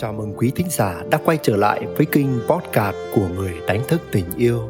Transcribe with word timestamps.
Chào 0.00 0.12
mừng 0.12 0.34
quý 0.36 0.52
thính 0.54 0.66
giả 0.70 1.02
đã 1.10 1.18
quay 1.24 1.38
trở 1.42 1.56
lại 1.56 1.86
với 1.96 2.06
kênh 2.06 2.26
podcast 2.48 2.96
của 3.14 3.28
người 3.28 3.54
đánh 3.66 3.82
thức 3.88 4.00
tình 4.12 4.24
yêu. 4.36 4.68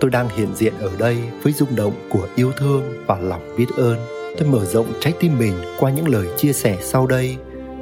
Tôi 0.00 0.10
đang 0.10 0.28
hiện 0.28 0.48
diện 0.54 0.74
ở 0.78 0.90
đây 0.98 1.18
với 1.42 1.52
rung 1.52 1.76
động 1.76 1.92
của 2.10 2.28
yêu 2.36 2.52
thương 2.56 2.82
và 3.06 3.18
lòng 3.18 3.54
biết 3.58 3.66
ơn. 3.76 3.98
Tôi 4.38 4.48
mở 4.48 4.64
rộng 4.64 4.86
trái 5.00 5.12
tim 5.20 5.38
mình 5.38 5.54
qua 5.78 5.90
những 5.90 6.08
lời 6.08 6.28
chia 6.36 6.52
sẻ 6.52 6.78
sau 6.80 7.06
đây 7.06 7.36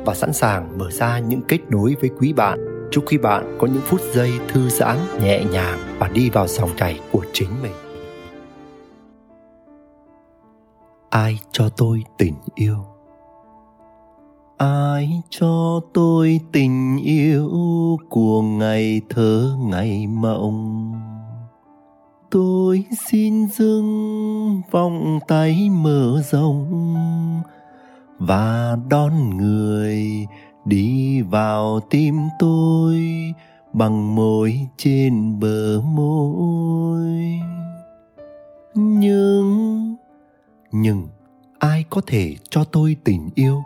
và 0.04 0.14
sẵn 0.14 0.32
sàng 0.32 0.78
mở 0.78 0.90
ra 0.90 1.18
những 1.18 1.40
kết 1.48 1.58
nối 1.68 1.96
với 2.00 2.10
quý 2.18 2.32
bạn. 2.32 2.88
Chúc 2.90 3.04
quý 3.06 3.18
bạn 3.18 3.56
có 3.60 3.66
những 3.66 3.82
phút 3.82 4.00
giây 4.12 4.32
thư 4.48 4.68
giãn, 4.68 4.96
nhẹ 5.22 5.44
nhàng 5.44 5.78
và 5.98 6.08
đi 6.08 6.30
vào 6.30 6.46
dòng 6.46 6.70
chảy 6.76 7.00
của 7.12 7.24
chính 7.32 7.62
mình. 7.62 7.72
Ai 11.10 11.40
cho 11.52 11.68
tôi 11.76 12.02
tình 12.18 12.34
yêu? 12.54 12.76
Ai 14.62 15.22
cho 15.30 15.80
tôi 15.92 16.40
tình 16.52 16.98
yêu 17.04 17.50
của 18.08 18.42
ngày 18.42 19.00
thơ 19.08 19.56
ngày 19.58 20.06
mộng? 20.06 20.92
Tôi 22.30 22.84
xin 23.08 23.46
dưng 23.46 24.62
vòng 24.70 25.18
tay 25.28 25.70
mở 25.70 26.22
rộng 26.30 27.42
và 28.18 28.76
đón 28.90 29.36
người 29.36 30.26
đi 30.64 31.22
vào 31.22 31.80
tim 31.90 32.16
tôi 32.38 33.02
bằng 33.72 34.14
môi 34.14 34.68
trên 34.76 35.40
bờ 35.40 35.80
môi. 35.80 37.40
Nhưng 38.74 39.96
nhưng 40.72 41.08
ai 41.58 41.84
có 41.90 42.00
thể 42.06 42.36
cho 42.50 42.64
tôi 42.64 42.96
tình 43.04 43.30
yêu 43.34 43.62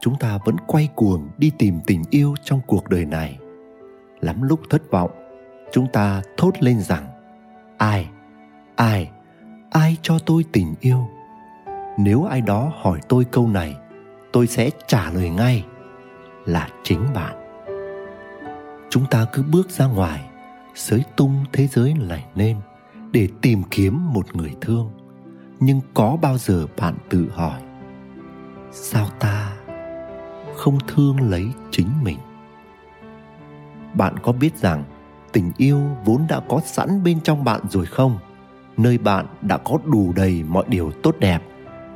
chúng 0.00 0.18
ta 0.18 0.38
vẫn 0.44 0.56
quay 0.66 0.88
cuồng 0.94 1.28
đi 1.38 1.52
tìm 1.58 1.80
tình 1.86 2.02
yêu 2.10 2.34
trong 2.44 2.60
cuộc 2.66 2.88
đời 2.88 3.04
này. 3.04 3.38
Lắm 4.20 4.42
lúc 4.42 4.60
thất 4.70 4.90
vọng, 4.90 5.10
chúng 5.72 5.86
ta 5.92 6.22
thốt 6.36 6.52
lên 6.60 6.80
rằng, 6.80 7.06
ai 7.78 8.08
ai 8.76 9.10
ai 9.70 9.96
cho 10.02 10.18
tôi 10.26 10.44
tình 10.52 10.74
yêu? 10.80 11.08
Nếu 11.98 12.24
ai 12.24 12.40
đó 12.40 12.72
hỏi 12.80 13.00
tôi 13.08 13.24
câu 13.24 13.48
này, 13.48 13.76
tôi 14.32 14.46
sẽ 14.46 14.70
trả 14.86 15.10
lời 15.10 15.30
ngay, 15.30 15.64
là 16.46 16.68
chính 16.82 17.00
bạn. 17.14 17.36
Chúng 18.90 19.06
ta 19.10 19.26
cứ 19.32 19.42
bước 19.42 19.70
ra 19.70 19.86
ngoài 19.86 20.24
sới 20.74 21.04
tung 21.16 21.44
thế 21.52 21.66
giới 21.66 21.94
này 22.08 22.24
lên 22.34 22.56
để 23.12 23.28
tìm 23.40 23.62
kiếm 23.70 24.12
một 24.12 24.36
người 24.36 24.54
thương. 24.60 24.90
Nhưng 25.60 25.80
có 25.94 26.16
bao 26.22 26.38
giờ 26.38 26.66
bạn 26.76 26.94
tự 27.08 27.28
hỏi, 27.34 27.60
sao 28.70 29.08
ta 29.18 29.52
không 30.56 30.78
thương 30.88 31.30
lấy 31.30 31.50
chính 31.70 31.88
mình. 32.02 32.18
Bạn 33.94 34.18
có 34.18 34.32
biết 34.32 34.56
rằng 34.56 34.84
tình 35.32 35.52
yêu 35.56 35.80
vốn 36.04 36.26
đã 36.28 36.40
có 36.48 36.60
sẵn 36.64 37.04
bên 37.04 37.20
trong 37.20 37.44
bạn 37.44 37.60
rồi 37.70 37.86
không? 37.86 38.18
Nơi 38.76 38.98
bạn 38.98 39.26
đã 39.42 39.56
có 39.56 39.78
đủ 39.84 40.12
đầy 40.16 40.44
mọi 40.48 40.64
điều 40.68 40.92
tốt 41.02 41.14
đẹp. 41.18 41.42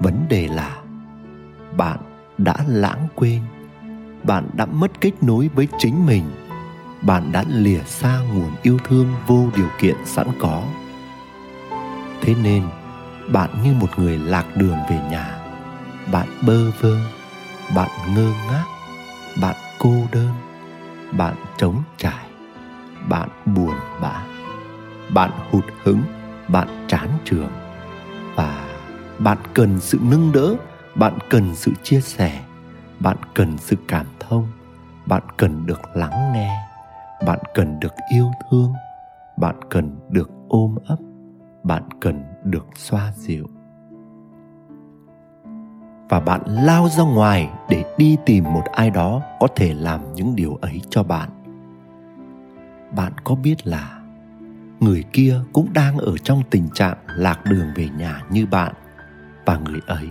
Vấn 0.01 0.27
đề 0.29 0.49
là 0.49 0.77
bạn 1.77 1.99
đã 2.39 2.57
lãng 2.67 3.09
quên. 3.15 3.43
Bạn 4.23 4.51
đã 4.53 4.67
mất 4.67 5.01
kết 5.01 5.23
nối 5.23 5.51
với 5.55 5.69
chính 5.79 6.07
mình. 6.07 6.25
Bạn 7.03 7.33
đã 7.33 7.45
lìa 7.49 7.81
xa 7.87 8.21
nguồn 8.35 8.51
yêu 8.63 8.79
thương 8.85 9.15
vô 9.27 9.49
điều 9.57 9.69
kiện 9.81 9.97
sẵn 10.05 10.27
có. 10.39 10.63
Thế 12.21 12.35
nên, 12.43 12.63
bạn 13.33 13.51
như 13.65 13.75
một 13.75 13.99
người 13.99 14.19
lạc 14.19 14.47
đường 14.57 14.79
về 14.91 14.99
nhà. 15.11 15.39
Bạn 16.13 16.29
bơ 16.47 16.71
vơ 16.81 16.97
bạn 17.75 17.91
ngơ 18.15 18.33
ngác, 18.51 18.65
bạn 19.41 19.57
cô 19.79 19.95
đơn, 20.13 20.33
bạn 21.13 21.35
trống 21.57 21.83
trải, 21.97 22.27
bạn 23.09 23.29
buồn 23.47 23.75
bã, 24.01 24.23
bạn 25.15 25.31
hụt 25.51 25.65
hứng 25.83 26.03
bạn 26.49 26.69
chán 26.89 27.09
trường 27.25 27.51
và 28.37 28.69
bạn 29.19 29.39
cần 29.55 29.81
sự 29.81 29.99
nâng 30.03 30.33
đỡ, 30.33 30.55
bạn 30.95 31.19
cần 31.31 31.55
sự 31.55 31.73
chia 31.83 32.01
sẻ, 32.01 32.45
bạn 33.01 33.17
cần 33.35 33.59
sự 33.59 33.77
cảm 33.89 34.07
thông, 34.21 34.49
bạn 35.07 35.23
cần 35.37 35.67
được 35.67 35.81
lắng 35.95 36.33
nghe, 36.33 36.51
bạn 37.27 37.39
cần 37.55 37.81
được 37.81 37.95
yêu 38.13 38.31
thương, 38.51 38.73
bạn 39.37 39.57
cần 39.71 39.97
được 40.11 40.31
ôm 40.49 40.75
ấp, 40.87 40.97
bạn 41.63 41.83
cần 42.01 42.25
được 42.45 42.67
xoa 42.77 43.13
dịu 43.17 43.47
và 46.09 46.21
bạn 46.21 46.41
lao 46.47 46.89
ra 46.89 47.05
ngoài 47.05 47.51
để 47.69 47.85
đi 47.99 48.17
tìm 48.27 48.45
một 48.45 48.65
ai 48.73 48.91
đó 48.91 49.23
có 49.41 49.47
thể 49.57 49.75
làm 49.75 50.15
những 50.15 50.37
điều 50.37 50.59
ấy 50.61 50.81
cho 50.91 51.03
bạn. 51.03 51.29
Bạn 52.97 53.13
có 53.25 53.35
biết 53.35 53.67
là 53.67 54.01
người 54.81 55.05
kia 55.13 55.41
cũng 55.53 55.73
đang 55.73 55.99
ở 55.99 56.17
trong 56.17 56.43
tình 56.51 56.69
trạng 56.75 56.97
lạc 57.07 57.45
đường 57.45 57.67
về 57.77 57.89
nhà 57.99 58.23
như 58.31 58.47
bạn 58.47 58.73
và 59.47 59.59
người 59.59 59.81
ấy 59.87 60.09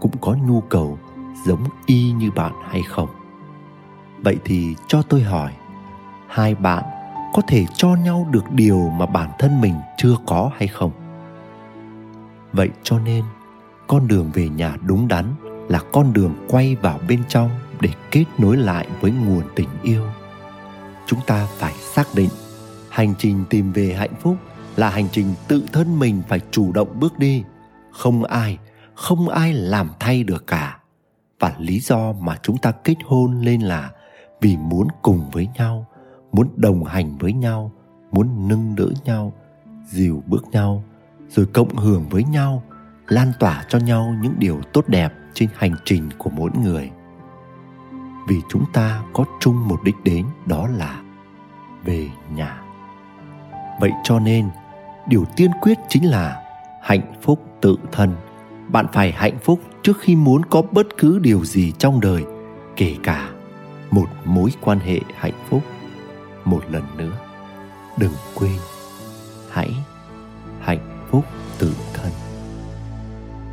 cũng 0.00 0.12
có 0.20 0.36
nhu 0.46 0.60
cầu 0.60 0.98
giống 1.46 1.64
y 1.86 2.12
như 2.12 2.30
bạn 2.30 2.52
hay 2.70 2.82
không? 2.82 3.08
Vậy 4.18 4.36
thì 4.44 4.74
cho 4.88 5.02
tôi 5.02 5.22
hỏi, 5.22 5.52
hai 6.28 6.54
bạn 6.54 6.84
có 7.34 7.42
thể 7.48 7.66
cho 7.74 7.88
nhau 7.88 8.26
được 8.30 8.50
điều 8.50 8.90
mà 8.90 9.06
bản 9.06 9.30
thân 9.38 9.60
mình 9.60 9.74
chưa 9.96 10.14
có 10.26 10.50
hay 10.56 10.68
không? 10.68 10.90
Vậy 12.52 12.68
cho 12.82 12.98
nên 12.98 13.24
con 13.88 14.08
đường 14.08 14.30
về 14.34 14.48
nhà 14.48 14.76
đúng 14.86 15.08
đắn 15.08 15.24
là 15.68 15.80
con 15.92 16.12
đường 16.12 16.34
quay 16.48 16.76
vào 16.76 17.00
bên 17.08 17.22
trong 17.28 17.50
để 17.80 17.90
kết 18.10 18.24
nối 18.38 18.56
lại 18.56 18.88
với 19.00 19.10
nguồn 19.10 19.42
tình 19.54 19.68
yêu. 19.82 20.04
Chúng 21.06 21.20
ta 21.26 21.46
phải 21.58 21.74
xác 21.74 22.06
định 22.14 22.30
hành 22.90 23.14
trình 23.18 23.44
tìm 23.50 23.72
về 23.72 23.94
hạnh 23.94 24.14
phúc 24.20 24.36
là 24.76 24.90
hành 24.90 25.08
trình 25.12 25.34
tự 25.48 25.64
thân 25.72 25.98
mình 25.98 26.22
phải 26.28 26.40
chủ 26.50 26.72
động 26.72 27.00
bước 27.00 27.18
đi. 27.18 27.44
Không 27.92 28.24
ai 28.24 28.58
không 28.98 29.28
ai 29.28 29.52
làm 29.52 29.90
thay 30.00 30.24
được 30.24 30.46
cả. 30.46 30.78
Và 31.40 31.54
lý 31.58 31.80
do 31.80 32.12
mà 32.12 32.38
chúng 32.42 32.58
ta 32.58 32.72
kết 32.72 32.96
hôn 33.04 33.40
lên 33.40 33.60
là 33.60 33.90
vì 34.40 34.56
muốn 34.56 34.88
cùng 35.02 35.30
với 35.32 35.48
nhau, 35.58 35.86
muốn 36.32 36.48
đồng 36.56 36.84
hành 36.84 37.18
với 37.18 37.32
nhau, 37.32 37.72
muốn 38.12 38.48
nâng 38.48 38.74
đỡ 38.74 38.88
nhau, 39.04 39.32
dìu 39.90 40.22
bước 40.26 40.44
nhau, 40.52 40.84
rồi 41.28 41.46
cộng 41.46 41.76
hưởng 41.76 42.08
với 42.08 42.24
nhau 42.24 42.62
lan 43.08 43.32
tỏa 43.38 43.64
cho 43.68 43.78
nhau 43.78 44.14
những 44.20 44.34
điều 44.38 44.60
tốt 44.72 44.84
đẹp 44.88 45.12
trên 45.34 45.48
hành 45.56 45.74
trình 45.84 46.10
của 46.18 46.30
mỗi 46.30 46.50
người. 46.62 46.90
Vì 48.28 48.40
chúng 48.48 48.64
ta 48.72 49.02
có 49.12 49.24
chung 49.40 49.68
một 49.68 49.80
đích 49.84 49.96
đến, 50.04 50.26
đó 50.46 50.68
là 50.68 51.02
về 51.84 52.08
nhà. 52.34 52.60
Vậy 53.80 53.90
cho 54.04 54.18
nên, 54.18 54.48
điều 55.06 55.24
tiên 55.36 55.50
quyết 55.60 55.78
chính 55.88 56.10
là 56.10 56.42
hạnh 56.82 57.12
phúc 57.22 57.44
tự 57.60 57.76
thân. 57.92 58.14
Bạn 58.68 58.86
phải 58.92 59.12
hạnh 59.12 59.38
phúc 59.42 59.60
trước 59.82 60.00
khi 60.00 60.16
muốn 60.16 60.44
có 60.44 60.62
bất 60.62 60.86
cứ 60.98 61.18
điều 61.18 61.44
gì 61.44 61.72
trong 61.78 62.00
đời, 62.00 62.24
kể 62.76 62.96
cả 63.02 63.30
một 63.90 64.08
mối 64.24 64.50
quan 64.60 64.78
hệ 64.78 65.00
hạnh 65.16 65.44
phúc. 65.48 65.62
Một 66.44 66.62
lần 66.70 66.82
nữa, 66.96 67.18
đừng 67.98 68.12
quên, 68.34 68.58
hãy 69.50 69.74
hạnh 70.60 71.06
phúc 71.10 71.24
tự 71.58 71.74
thân. 71.94 72.27